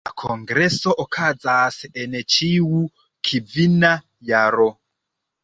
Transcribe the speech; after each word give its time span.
La 0.09 0.13
kongreso 0.19 0.93
okazas 1.03 1.77
en 2.05 2.15
ĉiu 2.37 2.81
kvina 3.31 3.93
jaro. 4.33 4.69